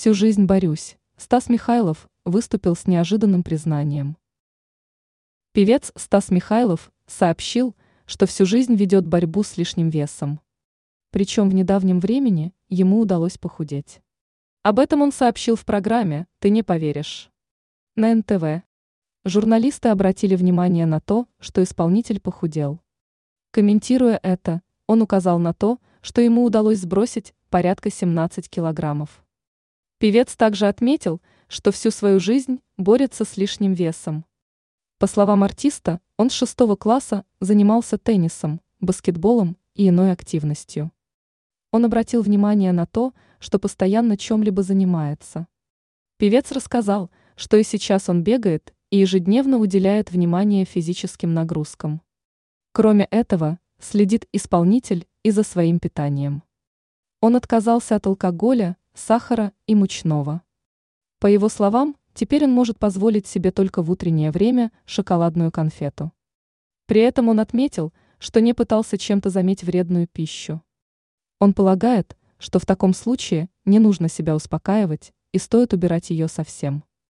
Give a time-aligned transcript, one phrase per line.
[0.00, 0.96] Всю жизнь борюсь.
[1.16, 4.16] Стас Михайлов выступил с неожиданным признанием.
[5.50, 7.74] Певец Стас Михайлов сообщил,
[8.06, 10.38] что всю жизнь ведет борьбу с лишним весом.
[11.10, 14.00] Причем в недавнем времени ему удалось похудеть.
[14.62, 17.32] Об этом он сообщил в программе «Ты не поверишь».
[17.96, 18.62] На НТВ.
[19.24, 22.78] Журналисты обратили внимание на то, что исполнитель похудел.
[23.50, 29.24] Комментируя это, он указал на то, что ему удалось сбросить порядка 17 килограммов.
[29.98, 34.24] Певец также отметил, что всю свою жизнь борется с лишним весом.
[34.98, 40.92] По словам артиста, он с шестого класса занимался теннисом, баскетболом и иной активностью.
[41.72, 45.48] Он обратил внимание на то, что постоянно чем-либо занимается.
[46.16, 52.02] Певец рассказал, что и сейчас он бегает и ежедневно уделяет внимание физическим нагрузкам.
[52.72, 56.42] Кроме этого, следит исполнитель и за своим питанием.
[57.20, 60.42] Он отказался от алкоголя, сахара и мучного.
[61.20, 66.12] По его словам, теперь он может позволить себе только в утреннее время шоколадную конфету.
[66.86, 70.62] При этом он отметил, что не пытался чем-то заметь вредную пищу.
[71.38, 76.84] Он полагает, что в таком случае не нужно себя успокаивать и стоит убирать ее совсем.